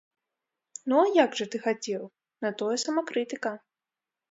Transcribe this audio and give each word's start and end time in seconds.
Ну, 0.93 1.01
а 1.03 1.11
як 1.25 1.37
жа 1.41 1.47
ты 1.55 1.61
хацеў, 1.67 2.09
на 2.47 2.53
тое 2.63 2.75
самакрытыка. 2.87 3.55